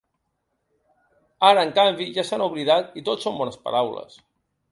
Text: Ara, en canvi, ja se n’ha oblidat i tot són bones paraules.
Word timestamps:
Ara, 1.49 1.65
en 1.65 1.73
canvi, 1.75 2.07
ja 2.17 2.25
se 2.29 2.39
n’ha 2.41 2.49
oblidat 2.53 2.99
i 3.01 3.05
tot 3.11 3.25
són 3.27 3.39
bones 3.43 3.63
paraules. 3.67 4.19